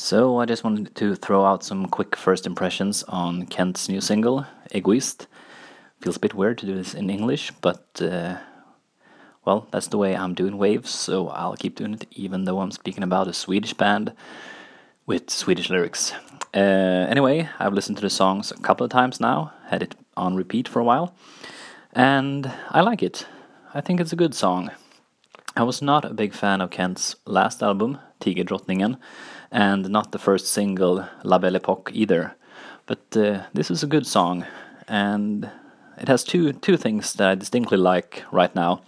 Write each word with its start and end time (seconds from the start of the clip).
So 0.00 0.38
I 0.38 0.44
just 0.44 0.62
wanted 0.62 0.94
to 0.94 1.16
throw 1.16 1.44
out 1.44 1.64
some 1.64 1.86
quick 1.86 2.14
first 2.14 2.46
impressions 2.46 3.02
on 3.08 3.46
Kent's 3.46 3.88
new 3.88 4.00
single, 4.00 4.46
Egoist. 4.72 5.26
Feels 6.00 6.16
a 6.16 6.20
bit 6.20 6.34
weird 6.34 6.58
to 6.58 6.66
do 6.66 6.76
this 6.76 6.94
in 6.94 7.10
English, 7.10 7.50
but 7.60 8.00
uh, 8.00 8.36
well, 9.44 9.66
that's 9.72 9.88
the 9.88 9.98
way 9.98 10.14
I'm 10.14 10.34
doing 10.34 10.56
waves, 10.56 10.90
so 10.90 11.30
I'll 11.30 11.56
keep 11.56 11.74
doing 11.74 11.94
it 11.94 12.06
even 12.12 12.44
though 12.44 12.60
I'm 12.60 12.70
speaking 12.70 13.02
about 13.02 13.26
a 13.26 13.32
Swedish 13.32 13.74
band 13.74 14.12
with 15.04 15.30
Swedish 15.30 15.68
lyrics. 15.68 16.12
Uh, 16.54 17.08
anyway, 17.10 17.48
I've 17.58 17.74
listened 17.74 17.96
to 17.96 18.02
the 18.02 18.08
songs 18.08 18.52
a 18.52 18.62
couple 18.62 18.84
of 18.84 18.92
times 18.92 19.18
now, 19.18 19.52
had 19.66 19.82
it 19.82 19.96
on 20.16 20.36
repeat 20.36 20.68
for 20.68 20.78
a 20.78 20.84
while, 20.84 21.12
and 21.92 22.52
I 22.70 22.82
like 22.82 23.02
it. 23.02 23.26
I 23.74 23.80
think 23.80 23.98
it's 23.98 24.12
a 24.12 24.16
good 24.16 24.36
song. 24.36 24.70
I 25.58 25.64
was 25.64 25.82
not 25.82 26.04
a 26.04 26.14
big 26.14 26.34
fan 26.34 26.60
of 26.60 26.70
Kent's 26.70 27.16
last 27.26 27.64
album, 27.64 27.98
Tigerdrottningen, 28.20 28.96
and 29.50 29.88
not 29.88 30.12
the 30.12 30.18
first 30.20 30.46
single, 30.46 31.04
La 31.24 31.38
Belle 31.38 31.58
Époque, 31.58 31.90
either. 31.92 32.36
But 32.86 33.16
uh, 33.16 33.42
this 33.54 33.68
is 33.68 33.82
a 33.82 33.88
good 33.88 34.06
song, 34.06 34.46
and 34.86 35.50
it 35.96 36.06
has 36.06 36.22
two 36.22 36.52
two 36.52 36.76
things 36.76 37.12
that 37.14 37.28
I 37.28 37.34
distinctly 37.34 37.76
like 37.76 38.22
right 38.30 38.54
now. 38.54 38.82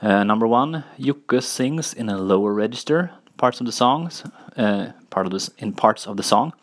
Uh, 0.00 0.24
number 0.24 0.46
one, 0.46 0.84
Jocke 0.98 1.42
sings 1.42 1.92
in 1.92 2.08
a 2.08 2.16
lower 2.16 2.54
register 2.54 3.10
parts 3.36 3.60
of 3.60 3.66
the 3.66 3.72
songs, 3.72 4.24
uh, 4.56 4.92
part 5.10 5.26
of 5.26 5.32
this 5.32 5.50
in 5.58 5.74
parts 5.74 6.06
of 6.06 6.16
the 6.16 6.22
song, 6.22 6.54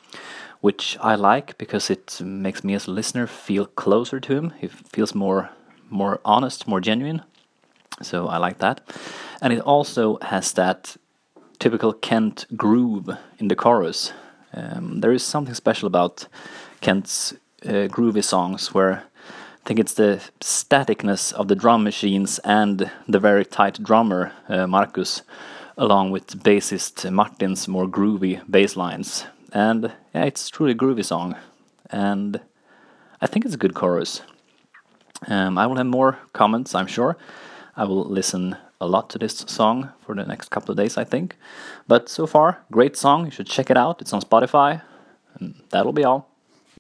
which 0.62 0.98
I 1.00 1.14
like 1.14 1.60
because 1.60 1.92
it 1.92 2.20
makes 2.22 2.64
me 2.64 2.74
as 2.74 2.88
a 2.88 2.92
listener 2.92 3.28
feel 3.28 3.68
closer 3.68 4.20
to 4.20 4.34
him. 4.34 4.54
It 4.62 4.72
feels 4.72 5.14
more 5.14 5.52
more 5.92 6.20
honest, 6.26 6.68
more 6.68 6.82
genuine. 6.82 7.22
So 8.04 8.28
I 8.28 8.38
like 8.38 8.60
that, 8.60 8.82
and 9.42 9.54
it 9.54 9.62
also 9.62 10.18
has 10.22 10.54
that 10.54 10.98
typical 11.60 11.94
Kent 11.94 12.46
groove 12.56 13.10
in 13.38 13.48
the 13.48 13.56
chorus. 13.56 14.14
Um, 14.54 15.02
there 15.02 15.14
is 15.14 15.24
something 15.24 15.54
special 15.54 15.88
about 15.88 16.28
Kent's 16.82 17.34
uh, 17.66 17.88
groovy 17.88 18.24
songs 18.24 18.74
where 18.74 19.04
I 19.64 19.68
think 19.68 19.80
it's 19.80 19.94
the 19.94 20.20
staticness 20.40 21.32
of 21.34 21.48
the 21.48 21.56
drum 21.56 21.84
machines 21.84 22.40
and 22.40 22.92
the 23.08 23.20
very 23.20 23.46
tight 23.46 23.84
drummer, 23.84 24.32
uh, 24.50 24.66
Markus, 24.66 25.22
along 25.78 26.12
with 26.12 26.44
bassist 26.44 27.10
Martin's 27.12 27.68
more 27.68 27.88
groovy 27.88 28.42
bass 28.50 28.76
lines. 28.76 29.26
And 29.54 29.92
yeah, 30.16 30.26
it's 30.26 30.50
truly 30.50 30.72
a 30.72 30.76
groovy 30.76 31.06
song. 31.06 31.36
And 31.92 32.42
I 33.22 33.28
think 33.28 33.46
it's 33.46 33.54
a 33.54 33.60
good 33.60 33.76
chorus. 33.76 34.22
Um, 35.28 35.60
I 35.60 35.68
will 35.68 35.76
have 35.76 35.86
more 35.86 36.18
comments, 36.34 36.74
I'm 36.74 36.88
sure. 36.88 37.16
I 37.76 37.86
will 37.86 38.06
listen 38.06 38.58
a 38.80 38.88
lot 38.88 39.10
to 39.12 39.20
this 39.20 39.38
song 39.48 39.92
for 40.06 40.16
the 40.16 40.26
next 40.26 40.50
couple 40.50 40.72
of 40.72 40.78
days, 40.78 40.98
I 40.98 41.04
think. 41.04 41.36
But 41.88 42.10
so 42.10 42.26
far, 42.26 42.64
great 42.72 42.98
song. 42.98 43.26
You 43.26 43.32
should 43.32 43.48
check 43.48 43.70
it 43.70 43.78
out. 43.78 44.02
It's 44.02 44.14
on 44.14 44.22
Spotify. 44.22 44.82
And 45.40 45.64
that'll 45.70 45.94
be 45.94 46.04
all. 46.04 46.31